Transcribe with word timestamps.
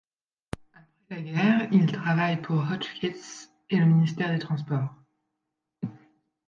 Après 0.73 0.87
la 1.21 1.21
guerre, 1.21 1.67
il 1.71 1.85
travaille 1.85 2.41
pour 2.41 2.57
Hotchkiss 2.71 3.51
et 3.69 3.77
le 3.77 3.85
ministère 3.85 4.31
des 4.31 4.39
Transports. 4.39 4.89